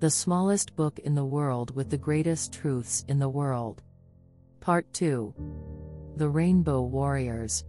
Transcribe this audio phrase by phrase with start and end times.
[0.00, 3.82] the smallest book in the world with the greatest truths in the world.
[4.60, 5.34] Part 2
[6.16, 7.64] The Rainbow Warriors.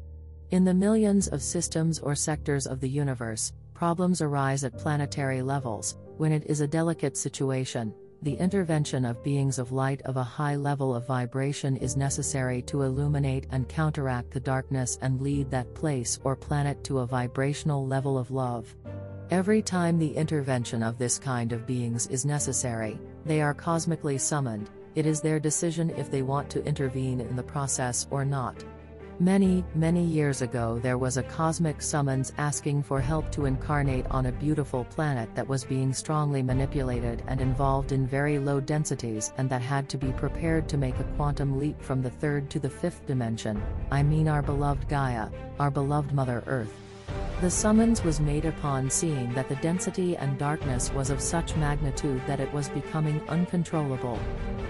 [0.52, 5.98] In the millions of systems or sectors of the universe, problems arise at planetary levels,
[6.18, 7.94] when it is a delicate situation.
[8.22, 12.82] The intervention of beings of light of a high level of vibration is necessary to
[12.82, 18.18] illuminate and counteract the darkness and lead that place or planet to a vibrational level
[18.18, 18.76] of love.
[19.32, 24.70] Every time the intervention of this kind of beings is necessary, they are cosmically summoned,
[24.94, 28.64] it is their decision if they want to intervene in the process or not.
[29.20, 34.28] Many, many years ago, there was a cosmic summons asking for help to incarnate on
[34.28, 39.50] a beautiful planet that was being strongly manipulated and involved in very low densities and
[39.50, 42.70] that had to be prepared to make a quantum leap from the third to the
[42.70, 43.60] fifth dimension.
[43.90, 45.30] I mean, our beloved Gaia,
[45.60, 46.85] our beloved Mother Earth.
[47.42, 52.22] The summons was made upon seeing that the density and darkness was of such magnitude
[52.28, 54.18] that it was becoming uncontrollable.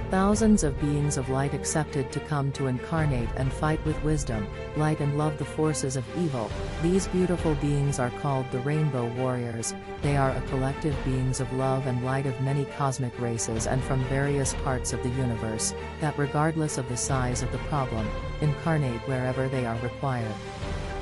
[0.10, 5.00] Thousands of beings of light accepted to come to incarnate and fight with wisdom, light
[5.00, 6.50] and love the forces of evil.
[6.82, 9.76] These beautiful beings are called the Rainbow Warriors.
[10.02, 14.04] They are a collective beings of love and light of many cosmic races and from
[14.06, 18.08] various parts of the universe, that regardless of the size of the problem,
[18.42, 20.34] incarnate wherever they are required.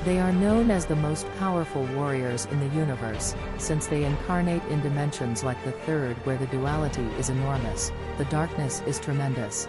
[0.04, 4.82] They are known as the most powerful warriors in the universe, since they incarnate in
[4.82, 9.66] dimensions like the third where the duality is enormous, the darkness is tremendous.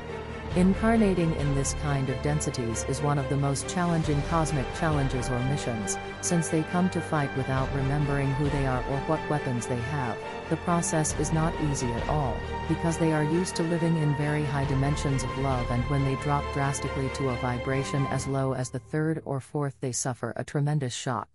[0.56, 5.38] Incarnating in this kind of densities is one of the most challenging cosmic challenges or
[5.39, 9.75] missions, since they come to fight without remembering who they are or what weapons they
[9.75, 10.17] have.
[10.50, 12.38] The process is not easy at all,
[12.70, 16.16] because they are used to living in very high dimensions of love and when they
[16.23, 20.45] drop drastically to a vibration as low as the third or fourth they suffer a
[20.45, 21.28] tremendous shock.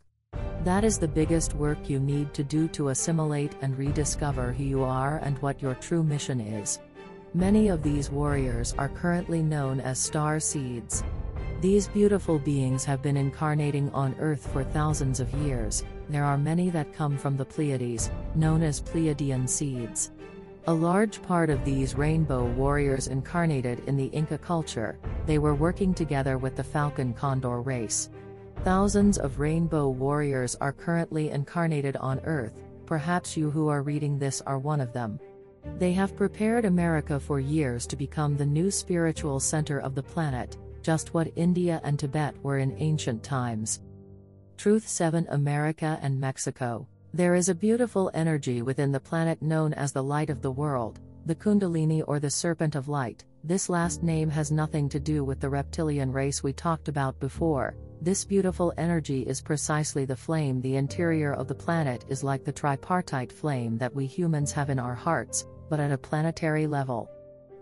[0.65, 4.83] That is the biggest work you need to do to assimilate and rediscover who you
[4.83, 6.79] are and what your true mission is.
[7.35, 11.05] Many of these warriors are currently known as star seeds.
[11.61, 15.85] These beautiful beings have been incarnating on Earth for thousands of years.
[16.09, 20.11] There are many that come from the Pleiades, known as Pleiadian seeds.
[20.67, 25.95] A large part of these rainbow warriors incarnated in the Inca culture, they were working
[25.95, 28.11] together with the Falcon Condor race.
[28.65, 34.41] Thousands of rainbow warriors are currently incarnated on Earth, perhaps you who are reading this
[34.41, 35.21] are one of them.
[35.79, 40.59] They have prepared America for years to become the new spiritual center of the planet,
[40.83, 43.81] just what India and Tibet were in ancient times.
[44.57, 46.87] Truth 7 America and Mexico.
[47.13, 51.01] There is a beautiful energy within the planet known as the light of the world,
[51.27, 53.25] the Kundalini or the serpent of light.
[53.43, 57.75] This last name has nothing to do with the reptilian race we talked about before.
[58.03, 60.61] This beautiful energy is precisely the flame.
[60.61, 64.79] The interior of the planet is like the tripartite flame that we humans have in
[64.79, 67.09] our hearts, but at a planetary level.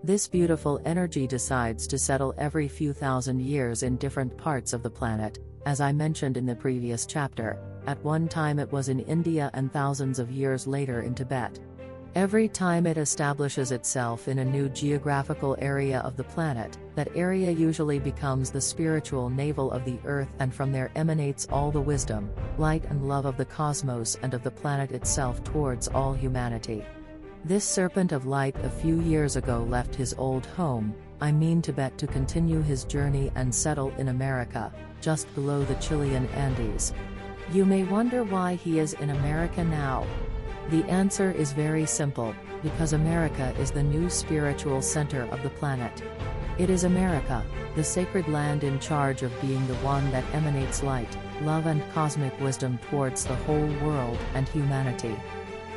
[0.03, 4.91] This beautiful energy decides to settle every few thousand years in different parts of the
[4.91, 7.59] planet, as I mentioned in the previous chapter.
[7.87, 11.61] At one time it was in India and thousands of years later in Tibet.
[12.15, 17.51] Every time it establishes itself in a new geographical area of the planet, that area
[17.51, 22.31] usually becomes the spiritual navel of the earth and from there emanates all the wisdom,
[22.57, 26.85] light and love of the cosmos and of the planet itself towards all humanity.
[27.49, 31.97] This serpent of light a few years ago left his old home, I mean Tibet
[31.97, 34.71] to continue his journey and settle in America,
[35.01, 36.93] just below the Chilean Andes.
[37.51, 40.07] You may wonder why he is in America now.
[40.69, 46.03] The answer is very simple, because America is the new spiritual center of the planet.
[46.59, 47.43] It is America,
[47.77, 52.39] the sacred land in charge of being the one that emanates light, love and cosmic
[52.43, 55.17] wisdom towards the whole world and humanity.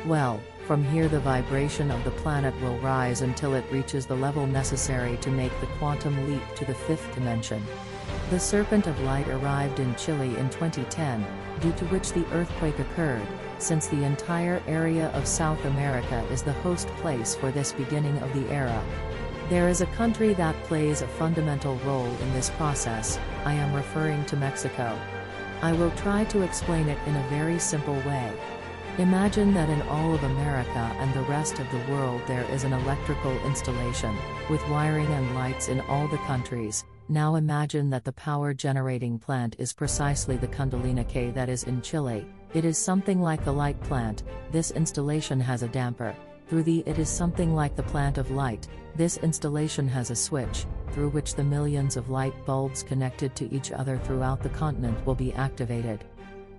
[0.04, 4.46] Well, from here the vibration of the planet will rise until it reaches the level
[4.46, 7.62] necessary to make the quantum leap to the fifth dimension.
[8.30, 11.26] The Serpent of Light arrived in Chile in 2010,
[11.60, 13.26] due to which the earthquake occurred,
[13.58, 18.32] since the entire area of South America is the host place for this beginning of
[18.32, 18.82] the era.
[19.48, 24.24] There is a country that plays a fundamental role in this process, I am referring
[24.26, 24.98] to Mexico.
[25.60, 28.32] I will try to explain it in a very simple way.
[28.98, 32.74] Imagine that in all of America and the rest of the world there is an
[32.74, 34.14] electrical installation,
[34.50, 36.84] with wiring and lights in all the countries.
[37.08, 41.80] Now imagine that the power generating plant is precisely the Kundalini K that is in
[41.80, 42.26] Chile.
[42.52, 46.14] It is something like the light plant, this installation has a damper.
[46.48, 50.66] Through the it is something like the plant of light, this installation has a switch,
[50.90, 55.14] through which the millions of light bulbs connected to each other throughout the continent will
[55.14, 56.04] be activated.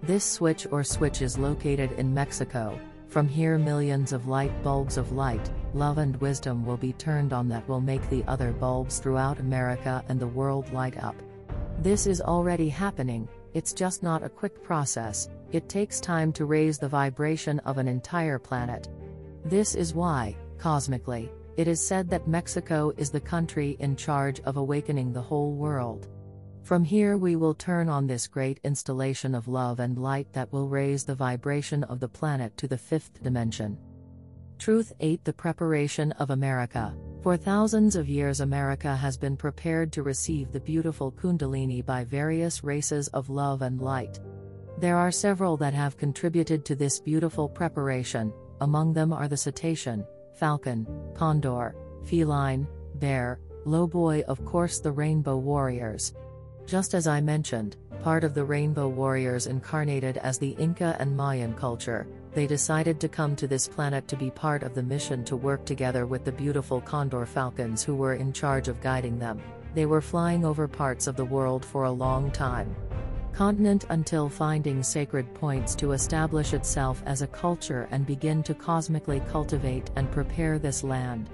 [0.04, 2.78] This switch or switch is located in Mexico.
[3.08, 7.48] From here, millions of light bulbs of light, love, and wisdom will be turned on
[7.48, 11.16] that will make the other bulbs throughout America and the world light up.
[11.80, 16.78] This is already happening, it's just not a quick process, it takes time to raise
[16.78, 18.90] the vibration of an entire planet.
[19.46, 24.58] This is why, cosmically, it is said that Mexico is the country in charge of
[24.58, 26.10] awakening the whole world.
[26.64, 30.70] From here, we will turn on this great installation of love and light that will
[30.70, 33.78] raise the vibration of the planet to the fifth dimension.
[34.60, 36.96] Truth 8 The preparation of America.
[37.22, 42.64] For thousands of years, America has been prepared to receive the beautiful Kundalini by various
[42.64, 44.22] races of love and light.
[44.78, 50.06] There are several that have contributed to this beautiful preparation, among them are the cetacean,
[50.36, 51.76] falcon, condor,
[52.06, 56.14] feline, bear, lowboy, of course, the rainbow warriors.
[56.66, 61.54] Just as I mentioned, part of the Rainbow Warriors incarnated as the Inca and Mayan
[61.54, 65.36] culture, they decided to come to this planet to be part of the mission to
[65.36, 69.42] work together with the beautiful Condor Falcons who were in charge of guiding them.
[69.76, 72.76] They were flying over parts of the world for a long time.
[73.34, 79.22] Continent until finding sacred points to establish itself as a culture and begin to cosmically
[79.32, 81.30] cultivate and prepare this land.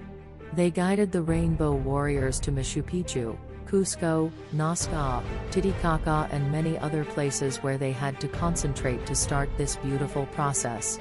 [0.53, 3.37] They guided the Rainbow Warriors to Machu Picchu,
[3.69, 9.75] Cusco, Nazca, Titicaca and many other places where they had to concentrate to start this
[9.75, 10.97] beautiful process.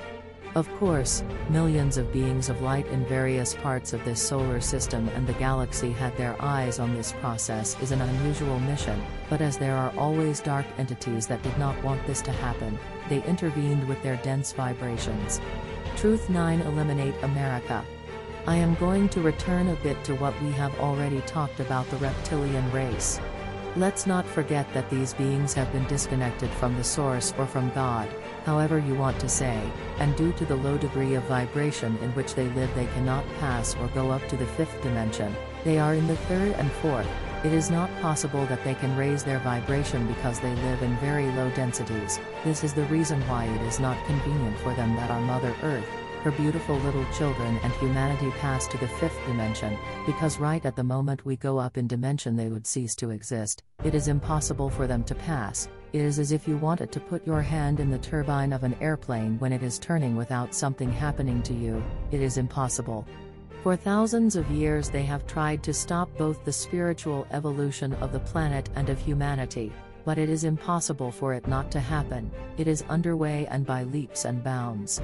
[0.54, 5.26] Of course, millions of beings of light in various parts of this solar system and
[5.26, 9.00] the galaxy had their eyes on this process is an unusual mission,
[9.30, 12.78] but as there are always dark entities that did not want this to happen,
[13.08, 15.40] they intervened with their dense vibrations.
[15.96, 17.82] Truth 9 Eliminate America
[18.48, 21.98] I am going to return a bit to what we have already talked about the
[21.98, 23.20] reptilian race.
[23.76, 28.08] Let's not forget that these beings have been disconnected from the source or from God,
[28.46, 32.34] however you want to say, and due to the low degree of vibration in which
[32.34, 36.06] they live they cannot pass or go up to the fifth dimension, they are in
[36.06, 37.06] the third and fourth,
[37.44, 41.26] it is not possible that they can raise their vibration because they live in very
[41.32, 45.20] low densities, this is the reason why it is not convenient for them that our
[45.20, 50.64] Mother Earth, her beautiful little children and humanity pass to the fifth dimension, because right
[50.64, 54.08] at the moment we go up in dimension they would cease to exist, it is
[54.08, 57.80] impossible for them to pass, it is as if you wanted to put your hand
[57.80, 61.82] in the turbine of an airplane when it is turning without something happening to you,
[62.10, 63.06] it is impossible.
[63.62, 68.20] For thousands of years they have tried to stop both the spiritual evolution of the
[68.20, 69.72] planet and of humanity,
[70.04, 74.24] but it is impossible for it not to happen, it is underway and by leaps
[74.24, 75.00] and bounds.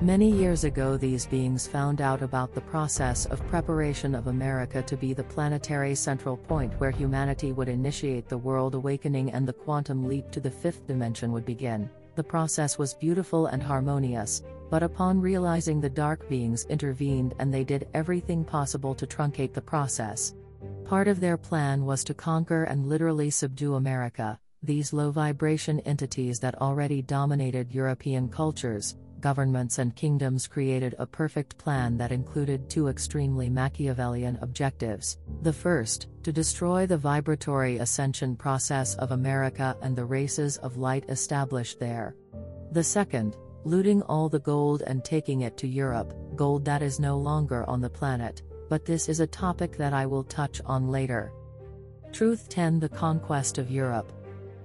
[0.00, 4.96] Many years ago these beings found out about the process of preparation of America to
[4.96, 10.06] be the planetary central point where humanity would initiate the world awakening and the quantum
[10.06, 11.88] leap to the fifth dimension would begin.
[12.16, 17.64] The process was beautiful and harmonious, but upon realizing the dark beings intervened and they
[17.64, 20.34] did everything possible to truncate the process.
[20.84, 26.38] Part of their plan was to conquer and literally subdue America, these low vibration entities
[26.40, 32.88] that already dominated European cultures, governments and kingdoms created a perfect plan that included two
[32.88, 35.16] extremely Machiavellian objectives.
[35.40, 41.06] The first, to destroy the vibratory ascension process of America and the races of light
[41.08, 42.14] established there.
[42.72, 47.16] The second, looting all the gold and taking it to Europe, gold that is no
[47.16, 48.42] longer on the planet,
[48.74, 51.30] but this is a topic that I will touch on later.
[52.10, 54.12] Truth 10 The Conquest of Europe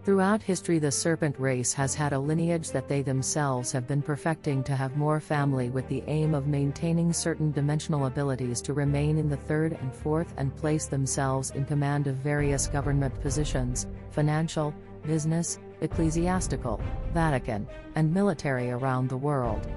[0.04, 4.63] Throughout history, the serpent race has had a lineage that they themselves have been perfecting
[4.63, 9.30] to have more family with the aim of maintaining certain dimensional abilities to remain in
[9.30, 14.74] the third and fourth and place themselves in command of various government positions financial,
[15.06, 16.82] business, ecclesiastical,
[17.13, 19.68] Vatican, and military around the world.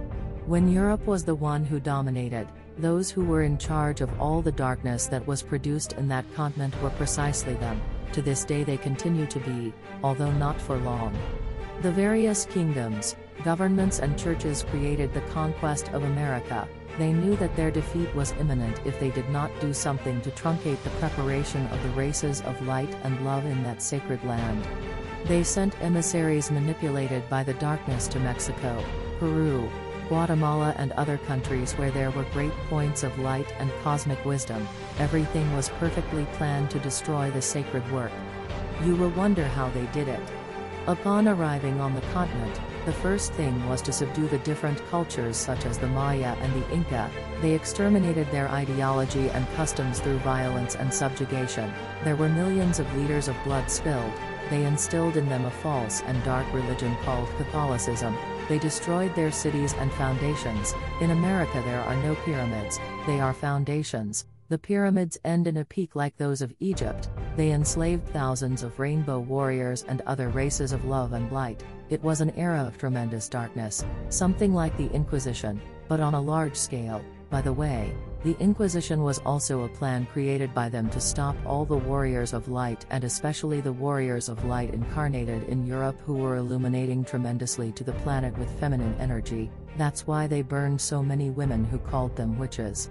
[0.46, 2.48] When Europe was the one who dominated,
[2.78, 6.80] those who were in charge of all the darkness that was produced in that continent
[6.82, 7.80] were precisely them
[8.12, 11.16] to this day they continue to be, although not for long.
[11.80, 17.70] The various kingdoms, governments and churches created the conquest of America, they knew that their
[17.70, 21.88] defeat was imminent if they did not do something to truncate the preparation of the
[21.90, 24.66] races of light and love in that sacred land.
[25.24, 28.84] They sent emissaries manipulated by the darkness to Mexico,
[29.18, 29.70] Peru,
[30.12, 35.50] Guatemala and other countries where there were great points of light and cosmic wisdom, everything
[35.56, 38.12] was perfectly planned to destroy the sacred work.
[38.84, 40.20] You will wonder how they did it.
[40.86, 45.64] Upon arriving on the continent, the first thing was to subdue the different cultures such
[45.64, 50.92] as the Maya and the Inca, they exterminated their ideology and customs through violence and
[50.92, 51.72] subjugation,
[52.04, 54.12] there were millions of liters of blood spilled,
[54.50, 58.14] they instilled in them a false and dark religion called Catholicism,
[58.48, 60.74] They destroyed their cities and foundations.
[61.00, 64.26] In America, there are no pyramids, they are foundations.
[64.48, 67.08] The pyramids end in a peak like those of Egypt.
[67.36, 71.64] They enslaved thousands of rainbow warriors and other races of love and light.
[71.88, 75.58] It was an era of tremendous darkness, something like the Inquisition,
[75.88, 77.02] but on a large scale.
[77.30, 81.64] By the way, the Inquisition was also a plan created by them to stop all
[81.64, 86.36] the warriors of light and especially the warriors of light incarnated in Europe who were
[86.36, 91.64] illuminating tremendously to the planet with feminine energy, that's why they burned so many women
[91.64, 92.90] who called them witches.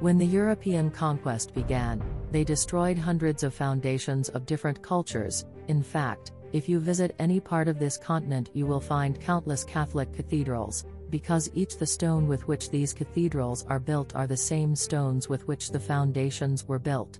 [0.00, 6.32] When the European conquest began, they destroyed hundreds of foundations of different cultures, in fact,
[6.52, 11.50] if you visit any part of this continent you will find countless Catholic cathedrals, because
[11.52, 15.70] each the stone with which these cathedrals are built are the same stones with which
[15.70, 17.18] the foundations were built.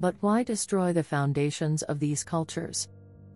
[0.00, 2.88] But why destroy the foundations of these cultures?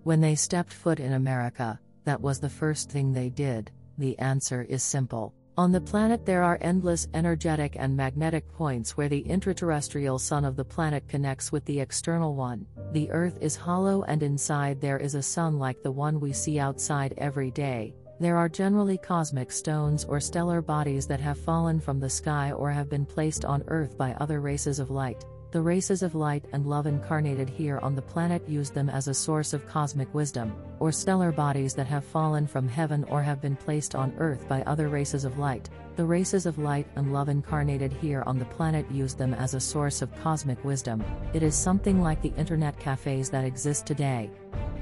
[0.02, 4.66] When they stepped foot in America, that was the first thing they did, the answer
[4.68, 5.34] is simple.
[5.56, 10.56] On the planet, there are endless energetic and magnetic points where the intraterrestrial sun of
[10.56, 12.66] the planet connects with the external one.
[12.90, 16.58] The Earth is hollow, and inside there is a sun like the one we see
[16.58, 21.98] outside every day, there are generally cosmic stones or stellar bodies that have fallen from
[21.98, 25.24] the sky or have been placed on Earth by other races of light.
[25.50, 29.12] The races of light and love incarnated here on the planet use them as a
[29.12, 33.56] source of cosmic wisdom, or stellar bodies that have fallen from heaven or have been
[33.56, 35.68] placed on Earth by other races of light.
[35.96, 39.60] The races of light and love incarnated here on the planet use them as a
[39.60, 41.04] source of cosmic wisdom.
[41.34, 44.30] It is something like the internet cafes that exist today.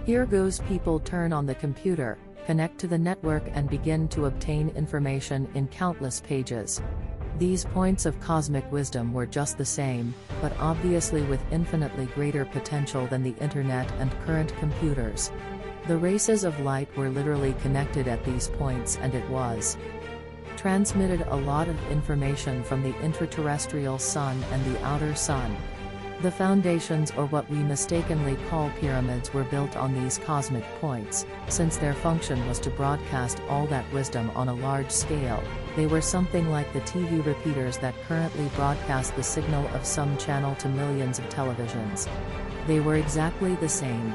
[0.05, 4.71] Here goes people turn on the computer, connect to the network and begin to obtain
[4.71, 6.83] information in countless pages.
[7.39, 13.07] These points of cosmic wisdom were just the same, but obviously with infinitely greater potential
[13.07, 15.31] than the internet and current computers.
[15.89, 19.79] The races of light were literally connected at these points and it was
[20.61, 25.57] transmitted a lot of information from the intraterrestrial sun and the outer sun,
[26.23, 31.79] the foundations or what we mistakenly call pyramids were built on these cosmic points, since
[31.79, 35.43] their function was to broadcast all that wisdom on a large scale,
[35.77, 40.55] they were something like the TV repeaters that currently broadcast the signal of some channel
[40.57, 42.07] to millions of televisions.
[42.67, 44.13] They were exactly the same,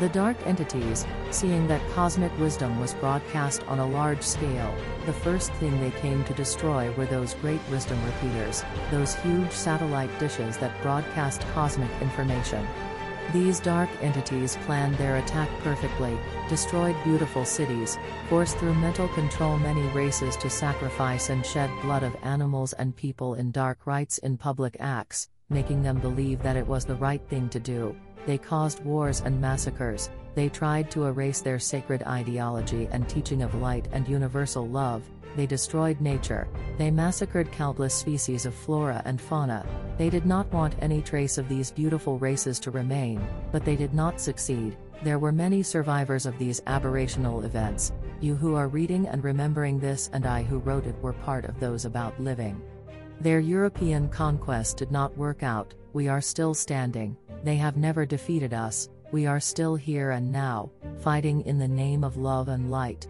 [0.00, 4.74] the dark entities, seeing that cosmic wisdom was broadcast on a large scale,
[5.06, 10.16] the first thing they came to destroy were those great wisdom repeaters, those huge satellite
[10.18, 12.66] dishes that broadcast cosmic information.
[13.32, 16.18] These dark entities planned their attack perfectly,
[16.48, 17.96] destroyed beautiful cities,
[18.28, 23.34] forced through mental control many races to sacrifice and shed blood of animals and people
[23.34, 27.48] in dark rites in public acts, making them believe that it was the right thing
[27.50, 27.94] to do.
[28.26, 33.54] They caused wars and massacres, they tried to erase their sacred ideology and teaching of
[33.54, 35.02] light and universal love,
[35.36, 39.66] they destroyed nature, they massacred countless species of flora and fauna,
[39.98, 43.94] they did not want any trace of these beautiful races to remain, but they did
[43.94, 44.76] not succeed.
[45.02, 50.08] There were many survivors of these aberrational events, you who are reading and remembering this
[50.12, 52.62] and I who wrote it were part of those about living.
[53.22, 58.52] Their European conquest did not work out, we are still standing, they have never defeated
[58.52, 63.06] us, we are still here and now, fighting in the name of love and light.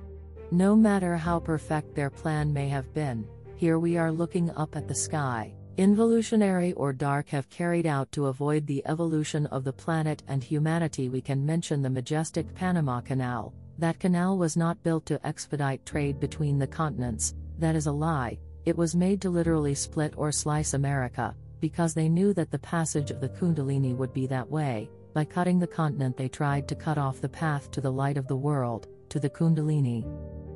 [0.51, 3.27] No matter how perfect their plan may have been,
[3.57, 5.55] here we are looking up at the sky.
[5.79, 11.09] Involutionary or dark have carried out to avoid the evolution of the planet and humanity.
[11.09, 13.55] We can mention the majestic Panama Canal.
[13.79, 18.39] That canal was not built to expedite trade between the continents, that is a lie.
[18.65, 23.11] It was made to literally split or slice America, because they knew that the passage
[23.11, 24.89] of the Kundalini would be that way.
[25.15, 28.29] By cutting the continent, they tried to cut off the path to the light of
[28.29, 30.07] the world, to the Kundalini.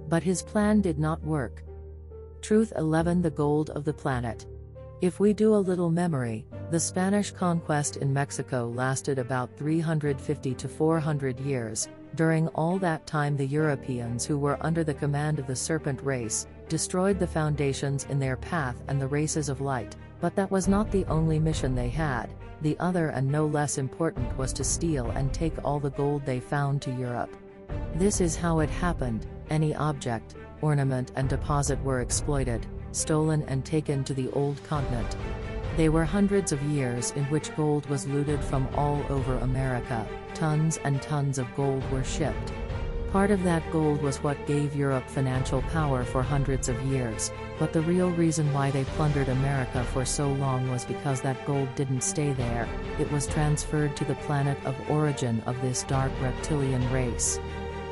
[0.08, 1.64] But his plan did not work.
[2.42, 4.46] Truth 11 The gold of the planet.
[5.00, 10.68] If we do a little memory, the Spanish conquest in Mexico lasted about 350 to
[10.68, 11.88] 400 years.
[12.14, 16.46] During all that time, the Europeans who were under the command of the serpent race
[16.68, 19.96] destroyed the foundations in their path and the races of light.
[20.20, 22.30] But that was not the only mission they had,
[22.62, 26.40] the other and no less important was to steal and take all the gold they
[26.40, 27.34] found to Europe.
[27.94, 34.02] This is how it happened any object, ornament, and deposit were exploited, stolen, and taken
[34.04, 35.16] to the old continent.
[35.76, 40.78] They were hundreds of years in which gold was looted from all over America, tons
[40.84, 42.52] and tons of gold were shipped.
[43.12, 47.72] Part of that gold was what gave Europe financial power for hundreds of years, but
[47.72, 52.02] the real reason why they plundered America for so long was because that gold didn't
[52.02, 57.38] stay there, it was transferred to the planet of origin of this dark reptilian race.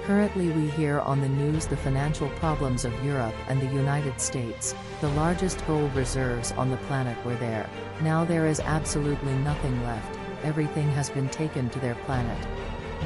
[0.05, 4.75] Currently, we hear on the news the financial problems of Europe and the United States.
[5.01, 7.71] The largest gold reserves on the planet were there.
[8.03, 12.47] Now there is absolutely nothing left, everything has been taken to their planet.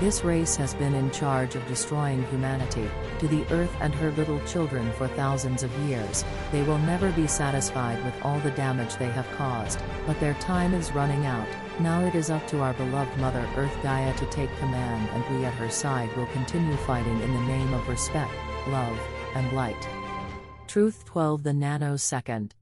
[0.00, 2.88] This race has been in charge of destroying humanity,
[3.18, 6.24] to the earth and her little children for thousands of years.
[6.52, 10.72] They will never be satisfied with all the damage they have caused, but their time
[10.72, 11.48] is running out.
[11.80, 15.44] Now it is up to our beloved Mother Earth Gaia to take command and we
[15.44, 18.32] at her side will continue fighting in the name of respect,
[18.68, 19.00] love,
[19.34, 19.88] and light.
[20.68, 22.52] Truth 12 The nanosecond.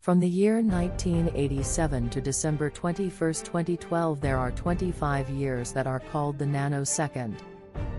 [0.00, 6.38] From the year 1987 to December 21, 2012, there are 25 years that are called
[6.38, 7.34] the nanosecond.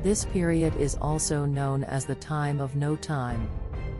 [0.01, 3.47] This period is also known as the time of no time.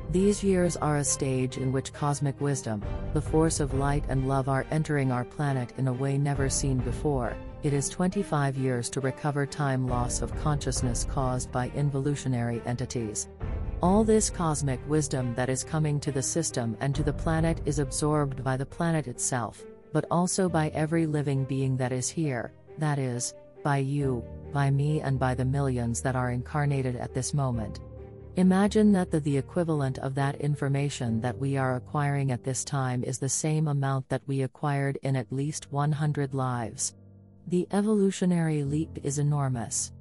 [0.10, 2.82] These years are a stage in which cosmic wisdom,
[3.14, 6.80] the force of light and love are entering our planet in a way never seen
[6.80, 7.38] before.
[7.62, 13.28] It is 25 years to recover time loss of consciousness caused by involutionary entities.
[13.84, 17.80] All this cosmic wisdom that is coming to the system and to the planet is
[17.80, 23.00] absorbed by the planet itself, but also by every living being that is here, that
[23.00, 23.34] is,
[23.64, 24.24] by you,
[24.54, 27.80] by me, and by the millions that are incarnated at this moment.
[28.36, 33.04] Imagine that the, the equivalent of that information that we are acquiring at this time
[33.04, 36.94] is the same amount that we acquired in at least 100 lives.
[37.48, 39.92] The evolutionary leap is enormous.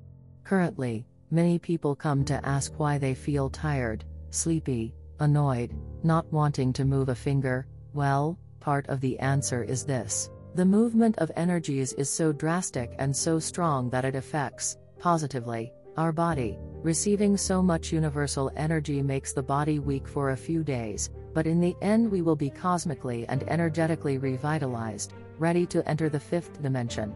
[0.44, 5.72] Currently, Many people come to ask why they feel tired, sleepy, annoyed,
[6.02, 7.68] not wanting to move a finger.
[7.94, 10.28] Well, part of the answer is this.
[10.56, 16.10] The movement of energies is so drastic and so strong that it affects, positively, our
[16.10, 16.58] body.
[16.82, 21.60] Receiving so much universal energy makes the body weak for a few days, but in
[21.60, 27.14] the end, we will be cosmically and energetically revitalized, ready to enter the fifth dimension.